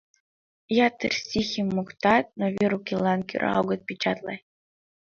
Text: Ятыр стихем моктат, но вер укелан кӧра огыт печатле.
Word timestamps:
Ятыр 0.87 1.13
стихем 1.21 1.67
моктат, 1.75 2.25
но 2.39 2.45
вер 2.55 2.71
укелан 2.77 3.21
кӧра 3.29 3.51
огыт 3.61 3.81
печатле. 3.87 4.35